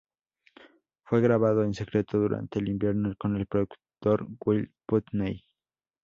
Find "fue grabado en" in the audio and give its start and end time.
1.03-1.75